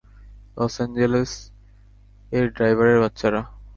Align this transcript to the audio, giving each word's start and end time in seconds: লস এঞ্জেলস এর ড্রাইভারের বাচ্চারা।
লস 0.57 0.75
এঞ্জেলস 0.83 1.31
এর 2.31 2.45
ড্রাইভারের 2.55 2.97
বাচ্চারা। 3.03 3.41